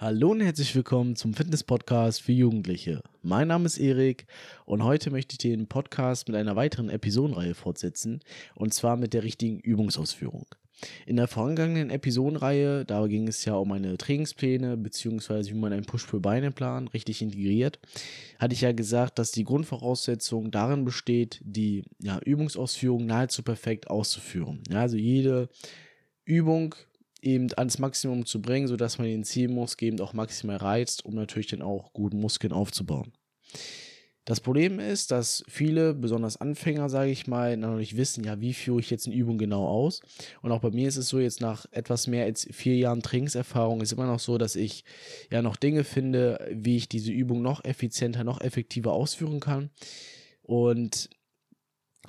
[0.00, 3.02] Hallo und herzlich willkommen zum Fitness-Podcast für Jugendliche.
[3.20, 4.26] Mein Name ist Erik
[4.64, 8.20] und heute möchte ich den Podcast mit einer weiteren Episodenreihe fortsetzen
[8.54, 10.46] und zwar mit der richtigen Übungsausführung.
[11.04, 15.84] In der vorangegangenen Episodenreihe, da ging es ja um meine Trainingspläne beziehungsweise wie man einen
[15.84, 17.78] Push-Pull-Beine-Plan richtig integriert,
[18.38, 24.62] hatte ich ja gesagt, dass die Grundvoraussetzung darin besteht, die ja, Übungsausführung nahezu perfekt auszuführen.
[24.70, 25.50] Ja, also jede
[26.24, 26.74] Übung
[27.22, 31.48] eben ans Maximum zu bringen, sodass man den Zielmuskel eben auch maximal reizt, um natürlich
[31.48, 33.12] dann auch gut Muskeln aufzubauen.
[34.26, 38.54] Das Problem ist, dass viele, besonders Anfänger, sage ich mal, noch nicht wissen, ja, wie
[38.54, 40.00] führe ich jetzt eine Übung genau aus.
[40.42, 43.80] Und auch bei mir ist es so, jetzt nach etwas mehr als vier Jahren Trainingserfahrung
[43.80, 44.84] ist immer noch so, dass ich
[45.32, 49.70] ja noch Dinge finde, wie ich diese Übung noch effizienter, noch effektiver ausführen kann.
[50.42, 51.10] Und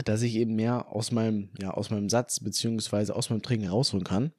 [0.05, 4.05] dass ich eben mehr aus meinem, ja, aus meinem Satz beziehungsweise aus meinem Training rausholen
[4.05, 4.31] kann.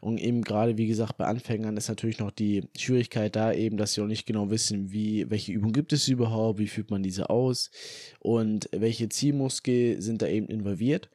[0.00, 3.94] Und eben gerade, wie gesagt, bei Anfängern ist natürlich noch die Schwierigkeit da eben, dass
[3.94, 7.30] sie noch nicht genau wissen, wie, welche Übung gibt es überhaupt, wie führt man diese
[7.30, 7.70] aus
[8.18, 11.08] und welche Zielmuskel sind da eben involviert.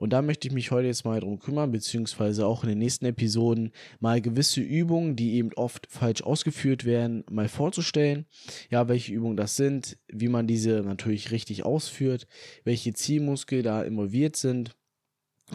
[0.00, 3.04] Und da möchte ich mich heute jetzt mal drum kümmern, beziehungsweise auch in den nächsten
[3.04, 3.70] Episoden
[4.00, 8.24] mal gewisse Übungen, die eben oft falsch ausgeführt werden, mal vorzustellen.
[8.70, 12.26] Ja, welche Übungen das sind, wie man diese natürlich richtig ausführt,
[12.64, 14.74] welche Zielmuskel da involviert sind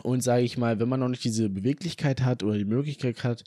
[0.04, 3.46] und sage ich mal, wenn man noch nicht diese Beweglichkeit hat oder die Möglichkeit hat,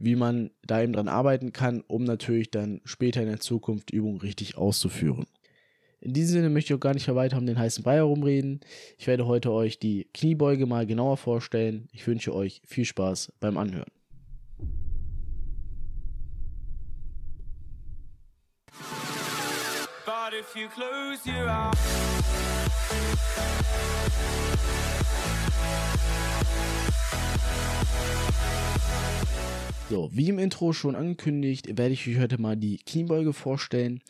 [0.00, 4.18] wie man da eben dran arbeiten kann, um natürlich dann später in der Zukunft Übungen
[4.18, 5.26] richtig auszuführen.
[6.00, 8.60] In diesem Sinne möchte ich auch gar nicht mehr weiter um den heißen Brei herumreden.
[8.98, 11.88] Ich werde heute euch die Kniebeuge mal genauer vorstellen.
[11.92, 13.90] Ich wünsche euch viel Spaß beim Anhören.
[20.40, 21.76] If you close your eyes
[29.90, 34.00] So, wie im Intro schon angekündigt, werde ich euch heute mal die Kniebeuge vorstellen.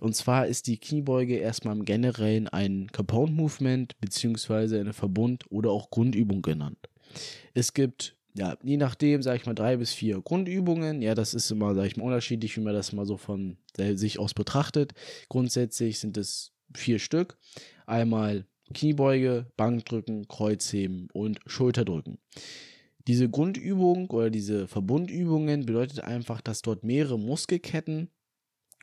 [0.00, 5.70] Und zwar ist die Kniebeuge erstmal im Generellen ein Compound Movement beziehungsweise eine Verbund- oder
[5.70, 6.90] auch Grundübung genannt.
[7.54, 11.02] Es gibt ja, je nachdem, sage ich mal, drei bis vier Grundübungen.
[11.02, 14.18] Ja, das ist immer, sage ich mal, unterschiedlich, wie man das mal so von sich
[14.18, 14.92] aus betrachtet.
[15.28, 17.38] Grundsätzlich sind es vier Stück.
[17.86, 22.18] Einmal Kniebeuge, Bankdrücken, Kreuzheben und Schulterdrücken.
[23.08, 28.10] Diese Grundübung oder diese Verbundübungen bedeutet einfach, dass dort mehrere Muskelketten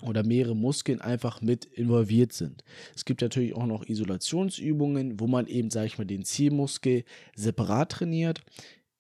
[0.02, 2.64] oder mehrere Muskeln einfach mit involviert sind.
[2.96, 7.04] Es gibt natürlich auch noch Isolationsübungen, wo man eben, sage ich mal, den Zielmuskel
[7.36, 8.42] separat trainiert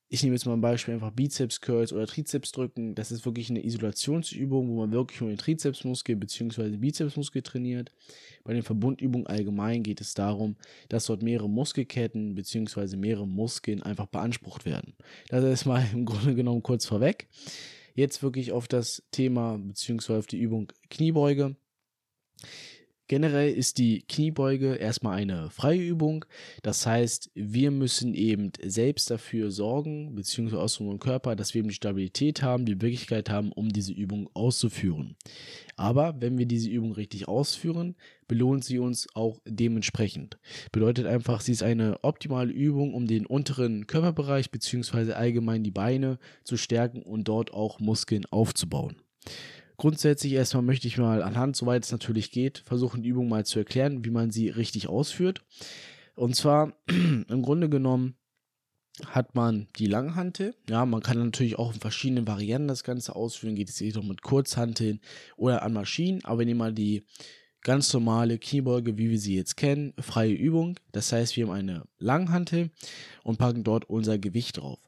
[0.10, 2.96] ich nehme jetzt mal ein Beispiel, einfach Bizeps Curls oder Trizeps drücken.
[2.96, 6.78] Das ist wirklich eine Isolationsübung, wo man wirklich nur den Trizepsmuskel bzw.
[6.78, 7.92] Bizepsmuskel trainiert.
[8.46, 10.56] Bei den Verbundübungen allgemein geht es darum,
[10.88, 12.96] dass dort mehrere Muskelketten bzw.
[12.96, 14.94] mehrere Muskeln einfach beansprucht werden.
[15.28, 17.28] Das ist mal im Grunde genommen kurz vorweg.
[17.94, 20.14] Jetzt wirklich auf das Thema bzw.
[20.14, 21.58] auf die Übung Kniebeuge.
[23.08, 26.26] Generell ist die Kniebeuge erstmal eine freie Übung.
[26.62, 31.70] Das heißt, wir müssen eben selbst dafür sorgen, beziehungsweise aus unserem Körper, dass wir eben
[31.70, 35.16] die Stabilität haben, die Möglichkeit haben, um diese Übung auszuführen.
[35.78, 37.96] Aber wenn wir diese Übung richtig ausführen,
[38.28, 40.38] belohnt sie uns auch dementsprechend.
[40.74, 46.20] Bedeutet einfach, sie ist eine optimale Übung, um den unteren Körperbereich beziehungsweise allgemein die Beine
[46.44, 48.98] zu stärken und dort auch Muskeln aufzubauen.
[49.78, 53.60] Grundsätzlich erstmal möchte ich mal anhand, soweit es natürlich geht, versuchen, die Übung mal zu
[53.60, 55.44] erklären, wie man sie richtig ausführt.
[56.16, 58.16] Und zwar im Grunde genommen
[59.06, 60.56] hat man die Langhantel.
[60.68, 63.56] Ja, man kann natürlich auch in verschiedenen Varianten das Ganze ausführen.
[63.56, 65.00] Geht es jedoch mit Kurzhanteln
[65.36, 66.26] oder an Maschinen.
[66.26, 67.06] Aber wir nehmen mal die
[67.62, 70.80] ganz normale Kniebeuge, wie wir sie jetzt kennen, freie Übung.
[70.92, 72.72] Das heißt, wir haben eine Langhantel
[73.24, 74.80] und packen dort unser Gewicht drauf.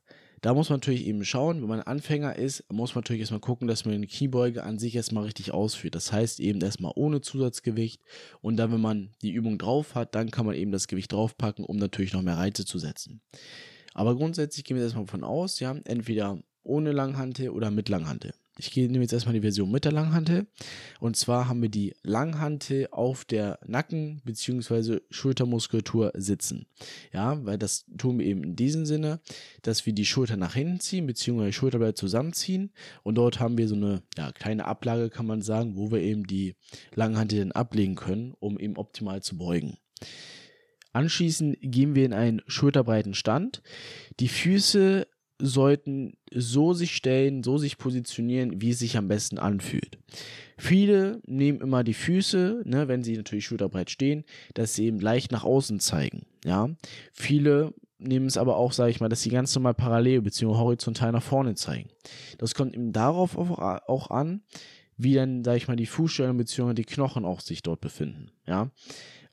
[0.42, 3.68] Da muss man natürlich eben schauen, wenn man Anfänger ist, muss man natürlich erstmal gucken,
[3.68, 5.96] dass man die Kniebeuge an sich erstmal richtig ausführt.
[5.96, 8.02] Das heißt eben erstmal ohne Zusatzgewicht
[8.42, 11.66] und dann, wenn man die Übung drauf hat, dann kann man eben das Gewicht draufpacken,
[11.66, 13.22] um natürlich noch mehr Reize zu setzen.
[13.94, 18.34] Aber grundsätzlich gehen wir erstmal von aus, ja, entweder ohne Langhantel oder mit Langhantel.
[18.60, 20.46] Ich nehme jetzt erstmal die Version mit der Langhantel.
[21.00, 25.00] Und zwar haben wir die Langhantel auf der Nacken- bzw.
[25.10, 26.66] Schultermuskulatur sitzen.
[27.14, 29.22] Ja, weil das tun wir eben in diesem Sinne,
[29.62, 31.88] dass wir die Schulter nach hinten ziehen, bzw.
[31.88, 32.72] die zusammenziehen.
[33.04, 36.28] Und dort haben wir so eine ja, kleine Ablage, kann man sagen, wo wir eben
[36.28, 36.58] die
[36.94, 39.78] Langhantel dann ablegen können, um eben optimal zu beugen.
[40.92, 43.62] Anschließend gehen wir in einen schulterbreiten Stand.
[44.20, 45.08] Die Füße
[45.40, 49.98] sollten so sich stellen, so sich positionieren, wie es sich am besten anfühlt.
[50.58, 55.32] Viele nehmen immer die Füße, ne, wenn sie natürlich schulterbreit stehen, dass sie eben leicht
[55.32, 56.26] nach außen zeigen.
[56.44, 56.70] Ja,
[57.14, 60.46] viele nehmen es aber auch, sage ich mal, dass sie ganz normal parallel bzw.
[60.48, 61.90] horizontal nach vorne zeigen.
[62.38, 64.42] Das kommt eben darauf auch an,
[64.98, 66.74] wie dann, sage ich mal, die Fußstellung bzw.
[66.74, 68.32] die Knochen auch sich dort befinden.
[68.46, 68.72] Ja,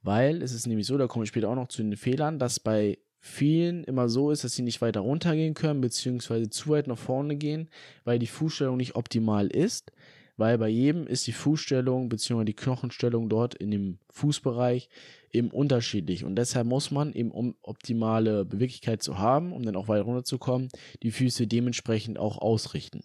[0.03, 2.61] weil es ist nämlich so, da komme ich später auch noch zu den Fehlern, dass
[2.61, 6.99] bei vielen immer so ist, dass sie nicht weiter runtergehen können, beziehungsweise zu weit nach
[6.99, 7.69] vorne gehen,
[8.05, 9.93] weil die Fußstellung nicht optimal ist
[10.37, 12.45] weil bei jedem ist die Fußstellung bzw.
[12.45, 14.89] die Knochenstellung dort in dem Fußbereich
[15.33, 19.89] eben unterschiedlich und deshalb muss man eben, um optimale Beweglichkeit zu haben, um dann auch
[19.89, 20.69] weiter runterzukommen,
[21.03, 23.01] die Füße dementsprechend auch ausrichten.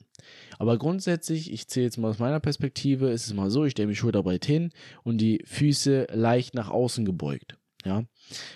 [0.59, 3.87] Aber grundsätzlich, ich zähle jetzt mal aus meiner Perspektive, ist es mal so, ich stelle
[3.87, 4.71] mich schulterbreit hin
[5.03, 8.03] und die Füße leicht nach außen gebeugt, ja,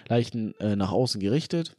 [0.08, 1.78] leicht äh, nach außen gerichtet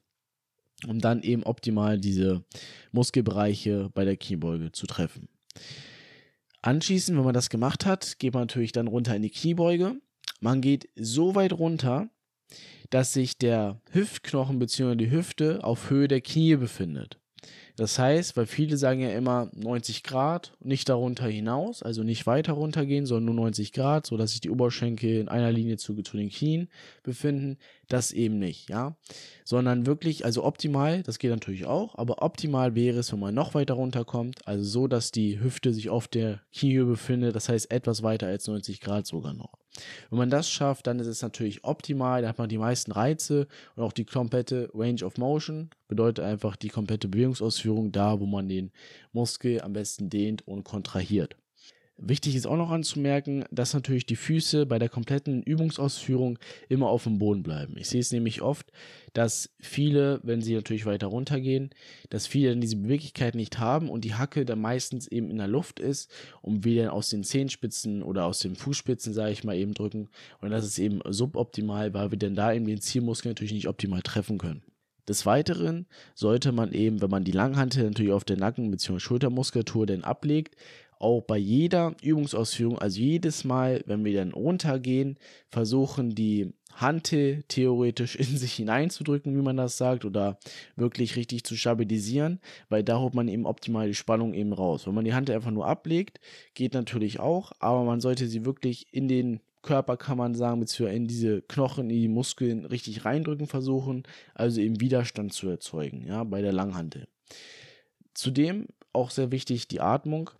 [0.86, 2.44] um dann eben optimal diese
[2.92, 5.28] Muskelbereiche bei der Kniebeuge zu treffen.
[6.62, 10.00] Anschließend, wenn man das gemacht hat, geht man natürlich dann runter in die Kniebeuge.
[10.40, 12.10] Man geht so weit runter,
[12.90, 14.96] dass sich der Hüftknochen bzw.
[14.96, 17.18] die Hüfte auf Höhe der Knie befindet.
[17.76, 22.54] Das heißt, weil viele sagen ja immer 90 Grad, nicht darunter hinaus, also nicht weiter
[22.54, 26.30] runtergehen, sondern nur 90 Grad, sodass sich die Oberschenkel in einer Linie zu, zu den
[26.30, 26.68] Knien
[27.02, 27.58] befinden.
[27.88, 28.96] Das eben nicht, ja.
[29.44, 33.54] Sondern wirklich, also optimal, das geht natürlich auch, aber optimal wäre es, wenn man noch
[33.54, 38.02] weiter runterkommt, also so, dass die Hüfte sich auf der Kniehöhe befindet, das heißt etwas
[38.02, 39.52] weiter als 90 Grad sogar noch.
[40.10, 43.46] Wenn man das schafft, dann ist es natürlich optimal, da hat man die meisten Reize
[43.74, 48.48] und auch die komplette Range of Motion, bedeutet einfach die komplette Bewegungsausführung da, wo man
[48.48, 48.70] den
[49.12, 51.36] Muskel am besten dehnt und kontrahiert.
[51.98, 56.38] Wichtig ist auch noch anzumerken, dass natürlich die Füße bei der kompletten Übungsausführung
[56.68, 57.74] immer auf dem Boden bleiben.
[57.78, 58.70] Ich sehe es nämlich oft,
[59.14, 61.70] dass viele, wenn sie natürlich weiter runtergehen,
[62.10, 65.48] dass viele dann diese Beweglichkeit nicht haben und die Hacke dann meistens eben in der
[65.48, 66.10] Luft ist
[66.42, 70.10] und wir dann aus den Zehenspitzen oder aus den Fußspitzen, sage ich mal, eben drücken.
[70.42, 74.02] Und das ist eben suboptimal, weil wir dann da eben den Zielmuskel natürlich nicht optimal
[74.02, 74.62] treffen können.
[75.08, 78.98] Des Weiteren sollte man eben, wenn man die Langhantel natürlich auf der Nacken- bzw.
[78.98, 80.56] Schultermuskulatur dann ablegt,
[80.98, 85.18] auch bei jeder Übungsausführung, also jedes Mal, wenn wir dann runtergehen,
[85.50, 90.38] versuchen die Hantel theoretisch in sich hineinzudrücken, wie man das sagt, oder
[90.76, 94.86] wirklich richtig zu stabilisieren, weil da holt man eben optimal die Spannung eben raus.
[94.86, 96.20] Wenn man die Hantel einfach nur ablegt,
[96.54, 100.96] geht natürlich auch, aber man sollte sie wirklich in den Körper, kann man sagen, beziehungsweise
[100.96, 104.04] in diese Knochen, in die Muskeln richtig reindrücken versuchen,
[104.34, 107.08] also eben Widerstand zu erzeugen, ja, bei der Langhantel.
[108.14, 110.30] Zudem auch sehr wichtig die Atmung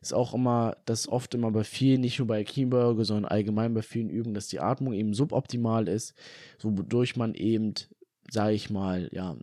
[0.00, 3.82] ist auch immer, das oft immer bei vielen, nicht nur bei Kniebeuge, sondern allgemein bei
[3.82, 6.14] vielen Übungen, dass die Atmung eben suboptimal ist,
[6.60, 7.74] wodurch man eben,
[8.30, 9.36] sage ich mal, ja,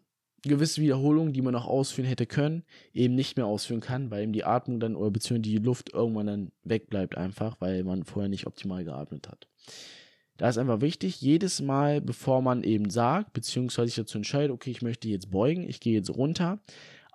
[0.44, 4.34] gewisse Wiederholungen, die man noch ausführen hätte können, eben nicht mehr ausführen kann, weil eben
[4.34, 8.46] die Atmung dann oder beziehungsweise die Luft irgendwann dann wegbleibt einfach, weil man vorher nicht
[8.46, 9.48] optimal geatmet hat.
[10.38, 14.72] Da ist einfach wichtig, jedes Mal, bevor man eben sagt, beziehungsweise sich dazu entscheidet, okay,
[14.72, 16.60] ich möchte jetzt beugen, ich gehe jetzt runter,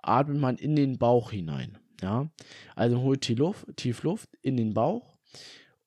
[0.01, 1.77] atmet man in den Bauch hinein.
[2.01, 2.29] Ja,
[2.75, 5.17] also holt tief Luft, in den Bauch.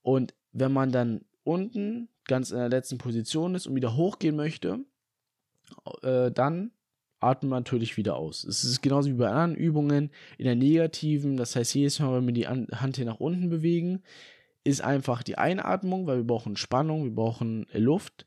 [0.03, 4.85] Und wenn man dann unten ganz in der letzten Position ist und wieder hochgehen möchte,
[6.03, 6.73] äh, dann
[7.20, 8.44] atmet man natürlich wieder aus.
[8.44, 12.26] Es ist genauso wie bei anderen Übungen in der negativen, das heißt jedes Mal, wenn
[12.26, 14.03] wir die Hand hier nach unten bewegen,
[14.65, 18.26] ist einfach die Einatmung, weil wir brauchen Spannung, wir brauchen Luft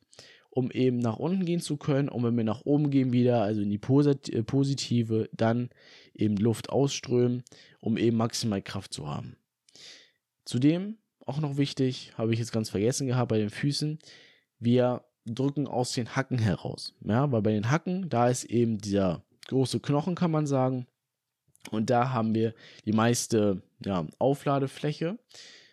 [0.56, 2.08] um eben nach unten gehen zu können.
[2.08, 5.70] Und wenn wir nach oben gehen wieder, also in die äh, positive, dann
[6.14, 7.44] eben Luft ausströmen,
[7.82, 9.36] um eben maximal Kraft zu haben.
[10.46, 14.00] Zudem, auch noch wichtig, habe ich jetzt ganz vergessen gehabt bei den Füßen,
[14.58, 16.96] wir drücken aus den Hacken heraus.
[17.02, 20.88] Ja, weil bei den Hacken, da ist eben dieser große Knochen, kann man sagen.
[21.72, 22.54] Und da haben wir
[22.86, 25.20] die meiste ja, Aufladefläche.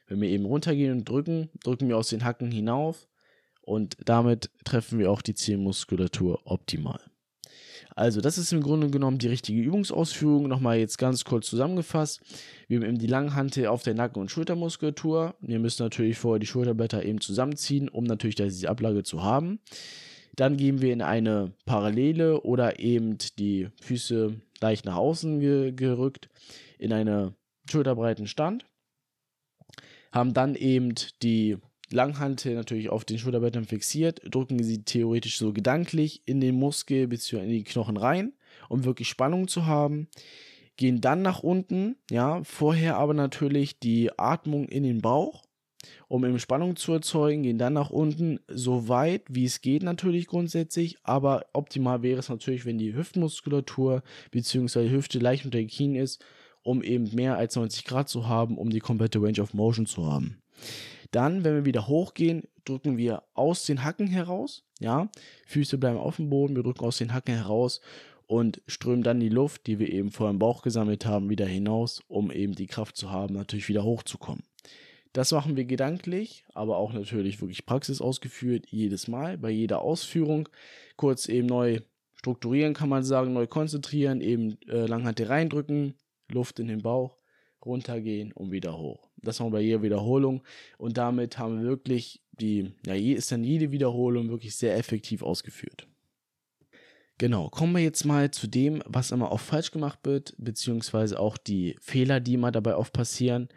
[0.08, 3.06] Wenn wir eben runtergehen und drücken, drücken wir aus den Hacken hinauf
[3.62, 7.00] und damit treffen wir auch die Zielmuskulatur optimal.
[7.94, 10.48] Also, das ist im Grunde genommen die richtige Übungsausführung.
[10.48, 12.20] Nochmal jetzt ganz kurz zusammengefasst.
[12.68, 15.34] Wir haben eben die Langhantel auf der Nacken- und Schultermuskulatur.
[15.40, 19.60] Wir müssen natürlich vorher die Schulterblätter eben zusammenziehen, um natürlich diese Ablage zu haben.
[20.34, 26.30] Dann gehen wir in eine Parallele oder eben die Füße leicht nach außen ge gerückt
[26.78, 27.34] in einen
[27.70, 28.64] schulterbreiten Stand.
[30.10, 31.58] Haben dann eben die
[31.92, 37.44] Langhantel natürlich auf den Schulterblättern fixiert, drücken sie theoretisch so gedanklich in den Muskel bzw.
[37.44, 38.32] in die Knochen rein,
[38.68, 40.08] um wirklich Spannung zu haben.
[40.76, 45.44] Gehen dann nach unten, ja, vorher aber natürlich die Atmung in den Bauch,
[46.08, 50.26] um eben Spannung zu erzeugen, gehen dann nach unten, so weit wie es geht natürlich
[50.26, 54.90] grundsätzlich, aber optimal wäre es natürlich, wenn die Hüftmuskulatur bzw.
[54.90, 56.24] Hüfte leicht unter den Knien ist,
[56.62, 60.06] um eben mehr als 90 Grad zu haben, um die komplette Range of Motion zu
[60.06, 60.42] haben.
[61.12, 65.08] Dann, wenn wir wieder hochgehen, drücken wir aus den Hacken heraus, ja,
[65.46, 67.80] Füße bleiben auf dem Boden, wir drücken aus den Hacken heraus
[68.26, 72.02] und strömen dann die Luft, die wir eben vor dem Bauch gesammelt haben, wieder hinaus,
[72.08, 74.42] um eben die Kraft zu haben, natürlich wieder hochzukommen.
[75.12, 80.48] Das machen wir gedanklich, aber auch natürlich wirklich Praxis ausgeführt, jedes Mal, bei jeder Ausführung.
[80.96, 81.80] Kurz eben neu
[82.14, 85.94] strukturieren, kann man sagen, neu konzentrieren, eben äh, Langhantel reindrücken,
[86.30, 87.18] Luft in den Bauch,
[87.62, 89.11] runtergehen und wieder hoch.
[89.22, 90.42] Das wir bei jeder Wiederholung
[90.78, 95.86] und damit haben wir wirklich die, ja, ist dann jede Wiederholung wirklich sehr effektiv ausgeführt.
[97.18, 101.36] Genau, kommen wir jetzt mal zu dem, was immer oft falsch gemacht wird, beziehungsweise auch
[101.36, 103.48] die Fehler, die immer dabei oft passieren.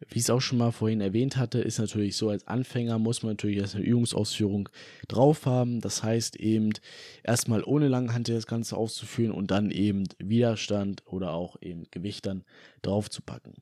[0.00, 3.22] Wie ich es auch schon mal vorhin erwähnt hatte, ist natürlich so, als Anfänger muss
[3.22, 4.68] man natürlich erst eine Übungsausführung
[5.08, 5.80] drauf haben.
[5.80, 6.74] Das heißt eben
[7.24, 12.44] erstmal ohne Langhantel das Ganze auszuführen und dann eben Widerstand oder auch eben Gewicht dann
[12.82, 13.54] drauf zu packen.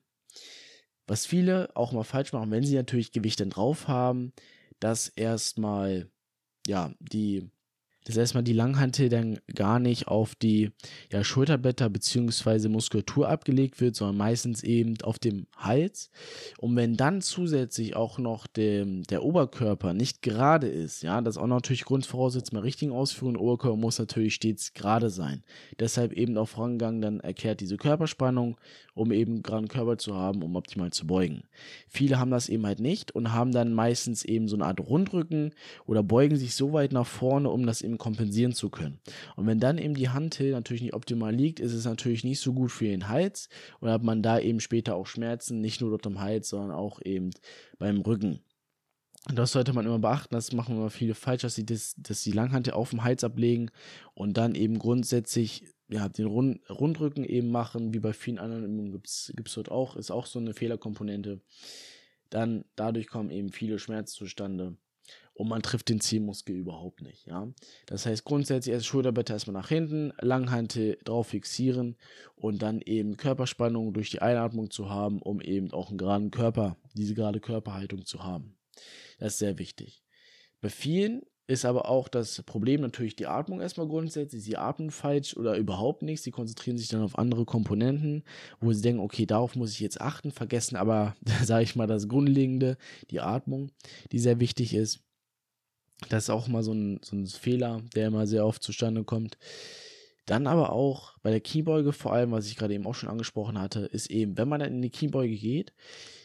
[1.07, 4.33] Was viele auch mal falsch machen, wenn sie natürlich Gewicht dann drauf haben,
[4.81, 6.11] dass erstmal
[6.67, 7.51] ja die
[8.05, 10.71] dass erstmal die Langhantel dann gar nicht auf die
[11.11, 12.69] ja, Schulterblätter bzw.
[12.69, 16.11] Muskulatur abgelegt wird, sondern meistens eben auf dem Hals.
[16.59, 21.43] Und wenn dann zusätzlich auch noch de, der Oberkörper nicht gerade ist, ja, das ist
[21.43, 25.43] auch natürlich Grundvoraussetzung bei richtigen Ausführungen, Oberkörper muss natürlich stets gerade sein.
[25.79, 28.57] Deshalb eben auch vorangegangen dann erklärt diese Körperspannung,
[28.95, 31.45] um eben geraden Körper zu haben, um optimal zu beugen.
[31.89, 35.53] Viele haben das eben halt nicht und haben dann meistens eben so eine Art Rundrücken
[35.87, 39.01] oder beugen sich so weit nach vorne, um das eben eben kompensieren zu können.
[39.37, 42.53] Und wenn dann eben die Hantel natürlich nicht optimal liegt, ist es natürlich nicht so
[42.53, 43.49] gut für den Hals
[43.81, 47.01] und hat man da eben später auch Schmerzen, nicht nur dort am Hals, sondern auch
[47.03, 47.31] eben
[47.79, 48.41] beim Rücken.
[49.33, 52.33] Das sollte man immer beachten, das machen immer viele falsch, dass sie das, dass die
[52.33, 53.71] Langhantel auf dem Hals ablegen
[54.13, 58.93] und dann eben grundsätzlich ja, den Rund, Rundrücken eben machen, wie bei vielen anderen Übungen
[58.93, 61.41] gibt es dort auch, ist auch so eine Fehlerkomponente.
[62.29, 64.77] Dann dadurch kommen eben viele Schmerzen zustande
[65.35, 67.27] und man trifft den Zielmuskel überhaupt nicht.
[67.27, 67.49] Ja?
[67.87, 71.97] Das heißt grundsätzlich erst Schulterblätter erstmal nach hinten, Langhantel drauf fixieren
[72.37, 76.77] und dann eben Körperspannung durch die Einatmung zu haben, um eben auch einen geraden Körper,
[76.95, 78.57] diese gerade Körperhaltung zu haben.
[79.19, 80.03] Das ist sehr wichtig.
[80.61, 84.43] Bei vielen ist aber auch das Problem natürlich die Atmung erstmal grundsätzlich.
[84.43, 86.23] Sie atmen falsch oder überhaupt nicht.
[86.23, 88.25] Sie konzentrieren sich dann auf andere Komponenten,
[88.61, 91.15] wo sie denken, okay, darauf muss ich jetzt achten, vergessen aber,
[91.45, 92.79] sage ich mal, das Grundlegende,
[93.11, 93.71] die Atmung,
[94.13, 95.01] die sehr wichtig ist.
[96.09, 99.39] Das ist auch mal so ein, so ein Fehler, der immer sehr oft zustande kommt.
[100.27, 103.59] Dann aber auch bei der Keybeuge, vor allem, was ich gerade eben auch schon angesprochen
[103.59, 105.73] hatte, ist eben, wenn man dann in die Keybeuge geht,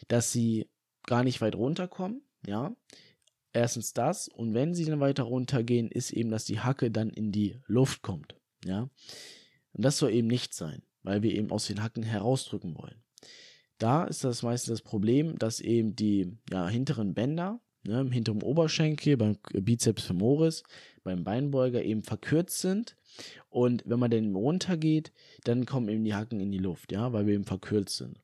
[0.08, 0.68] dass sie
[1.06, 2.74] gar nicht weit runterkommen, ja.
[3.52, 7.32] Erstens das, und wenn sie dann weiter runtergehen, ist eben, dass die Hacke dann in
[7.32, 8.88] die Luft kommt, ja.
[9.72, 13.02] Und das soll eben nicht sein, weil wir eben aus den Hacken herausdrücken wollen.
[13.78, 18.42] Da ist das meistens das Problem, dass eben die ja, hinteren Bänder ne, im hinteren
[18.42, 20.62] Oberschenkel, beim Bizeps femoris,
[21.02, 22.96] beim Beinbeuger eben verkürzt sind.
[23.48, 25.12] Und wenn man dann runtergeht,
[25.44, 28.20] dann kommen eben die Hacken in die Luft, ja, weil wir eben verkürzt sind.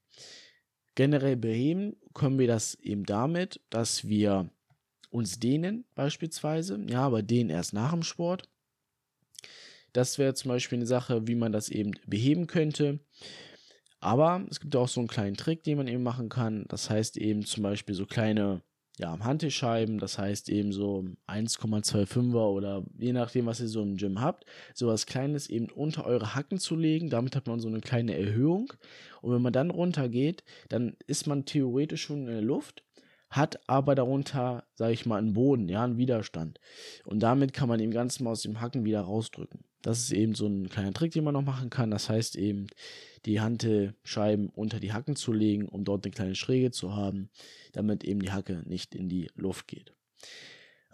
[0.95, 4.51] Generell beheben können wir das eben damit, dass wir
[5.11, 8.49] uns dehnen, beispielsweise, ja, aber dehnen erst nach dem Sport.
[9.93, 13.01] Das wäre zum Beispiel eine Sache, wie man das eben beheben könnte.
[14.01, 16.65] Aber es gibt auch so einen kleinen Trick, den man eben machen kann.
[16.69, 18.63] Das heißt eben zum Beispiel so kleine
[18.99, 24.21] ja, Hantelscheiben, das heißt eben so 1,25er oder je nachdem, was ihr so im Gym
[24.21, 27.11] habt, sowas Kleines eben unter eure Hacken zu legen.
[27.11, 28.73] Damit hat man so eine kleine Erhöhung.
[29.21, 32.86] Und wenn man dann runtergeht, dann ist man theoretisch schon in der Luft,
[33.31, 36.61] hat aber darunter, sage ich mal, einen Boden, ja, einen Widerstand.
[37.05, 39.65] Und damit kann man eben ganz mal aus dem Hacken wieder rausdrücken.
[39.83, 41.91] Das ist eben so ein kleiner Trick, den man noch machen kann.
[41.91, 42.67] Das heißt eben,
[43.25, 47.31] die Hantelscheiben unter die Hacken zu legen, um dort eine kleine Schräge zu haben,
[47.73, 49.93] damit eben die Hacke nicht in die Luft geht.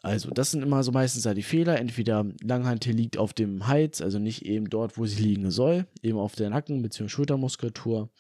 [0.05, 1.79] Also, das sind immer so meistens die Fehler.
[1.79, 6.19] Entweder Langhantel liegt auf dem Hals, also nicht eben dort, wo sie liegen soll, eben
[6.19, 7.09] auf der Nacken- bzw.
[7.09, 8.11] Schultermuskulatur.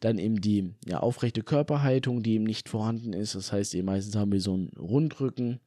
[0.00, 3.34] Dann eben die ja, aufrechte Körperhaltung, die eben nicht vorhanden ist.
[3.34, 5.58] Das heißt, eben meistens haben wir so einen Rundrücken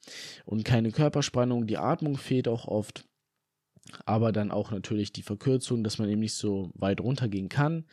[0.46, 1.68] und keine Körperspannung.
[1.68, 3.06] Die Atmung fehlt auch oft
[4.06, 7.86] aber dann auch natürlich die Verkürzung, dass man eben nicht so weit runtergehen kann,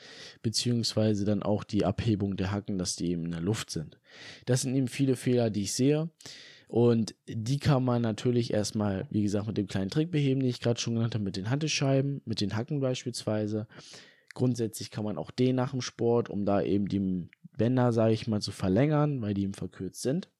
[0.42, 3.98] beziehungsweise dann auch die Abhebung der Hacken, dass die eben in der Luft sind.
[4.46, 6.10] Das sind eben viele Fehler, die ich sehe.
[6.72, 10.58] Und die kann man natürlich erstmal, wie gesagt, mit dem kleinen Trick beheben, den ich
[10.58, 13.66] gerade schon genannt habe, mit den Hantelscheiben, mit den Hacken beispielsweise.
[14.32, 18.26] Grundsätzlich kann man auch den nach dem Sport, um da eben die Bänder, sage ich
[18.26, 20.30] mal, zu verlängern, weil die eben verkürzt sind.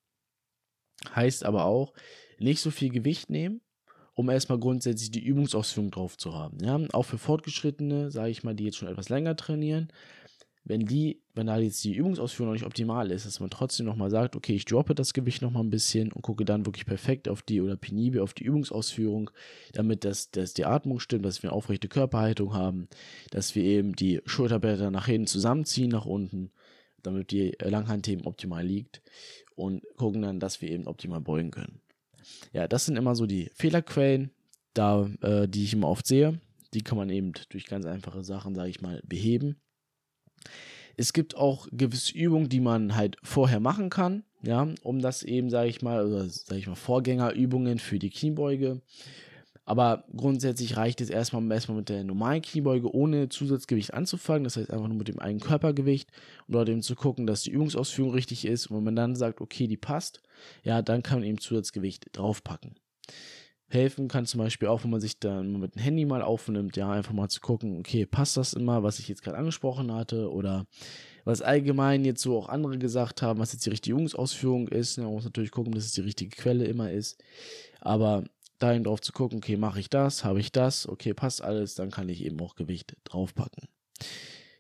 [1.15, 1.93] Heißt aber auch,
[2.39, 3.61] nicht so viel Gewicht nehmen,
[4.15, 6.65] um erstmal grundsätzlich die Übungsausführung drauf zu haben.
[6.65, 6.81] Ja?
[6.95, 9.93] Auch für Fortgeschrittene, sage ich mal, die jetzt schon etwas länger trainieren,
[10.64, 14.11] wenn die, wenn da jetzt die Übungsausführung noch nicht optimal ist, dass man trotzdem nochmal
[14.11, 17.42] sagt, okay, ich droppe das Gewicht nochmal ein bisschen und gucke dann wirklich perfekt auf
[17.42, 19.31] die oder penibel auf die Übungsausführung,
[19.73, 22.88] damit das, dass die Atmung stimmt, dass wir eine aufrechte Körperhaltung haben,
[23.31, 26.52] dass wir eben die Schulterblätter nach hinten zusammenziehen, nach unten,
[27.02, 29.02] damit die Langhand eben optimal liegt
[29.57, 31.81] und gucken dann, dass wir eben optimal beugen können.
[32.52, 34.31] Ja, das sind immer so die Fehlerquellen,
[34.75, 36.40] da, äh, die ich immer oft sehe.
[36.73, 39.57] Die kann man eben durch ganz einfache Sachen, sage ich mal, beheben.
[40.97, 45.51] Es gibt auch gewisse Übungen, die man halt vorher machen kann, ja, um das eben,
[45.51, 48.81] sage ich mal, oder sage ich mal, Vorgängerübungen für die Kniebeuge.
[49.65, 54.43] Aber grundsätzlich reicht es erstmal, erstmal mit der normalen Kniebeuge ohne Zusatzgewicht anzufangen.
[54.45, 56.11] Das heißt einfach nur mit dem eigenen Körpergewicht
[56.49, 58.67] und dort eben zu gucken, dass die Übungsausführung richtig ist.
[58.67, 60.21] Und wenn man dann sagt, okay, die passt,
[60.65, 62.75] ja, dann kann man eben Zusatzgewicht draufpacken
[63.73, 66.91] helfen kann zum Beispiel auch, wenn man sich dann mit dem Handy mal aufnimmt, ja,
[66.91, 70.67] einfach mal zu gucken, okay, passt das immer, was ich jetzt gerade angesprochen hatte oder
[71.25, 74.97] was allgemein jetzt so auch andere gesagt haben, was jetzt die richtige Übungsausführung ist.
[74.97, 77.23] Ja, man muss natürlich gucken, dass es die richtige Quelle immer ist.
[77.81, 78.25] Aber
[78.59, 81.91] dahin drauf zu gucken, okay, mache ich das, habe ich das, okay, passt alles, dann
[81.91, 83.69] kann ich eben auch Gewicht draufpacken.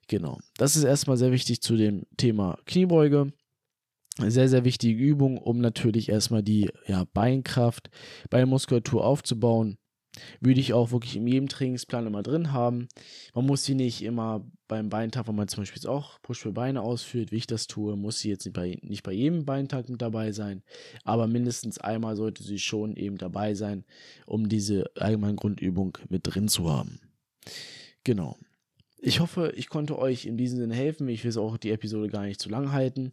[0.08, 0.38] Genau.
[0.56, 3.32] Das ist erstmal sehr wichtig zu dem Thema Kniebeuge
[4.18, 7.90] sehr, sehr wichtige Übung, um natürlich erstmal die ja, Beinkraft,
[8.30, 9.78] Beinmuskulatur aufzubauen.
[10.40, 12.88] Würde ich auch wirklich in jedem Trainingsplan immer drin haben.
[13.34, 16.82] Man muss sie nicht immer beim Beintag, wenn man zum Beispiel auch Push für Beine
[16.82, 20.02] ausführt, wie ich das tue, muss sie jetzt nicht bei, nicht bei jedem Beintag mit
[20.02, 20.62] dabei sein.
[21.04, 23.84] Aber mindestens einmal sollte sie schon eben dabei sein,
[24.26, 27.00] um diese allgemeine Grundübung mit drin zu haben.
[28.04, 28.36] Genau.
[28.98, 31.08] Ich hoffe, ich konnte euch in diesem Sinne helfen.
[31.08, 33.10] Ich will es auch die Episode gar nicht zu lang halten.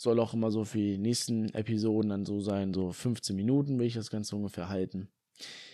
[0.00, 3.86] Soll auch immer so für die nächsten Episoden dann so sein, so 15 Minuten will
[3.86, 5.10] ich das Ganze ungefähr halten.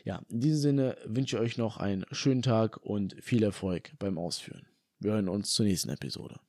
[0.04, 4.18] Ja, in diesem Sinne wünsche ich euch noch einen schönen Tag und viel Erfolg beim
[4.18, 4.66] Ausführen.
[4.98, 6.40] Wir hören uns zur nächsten Episode.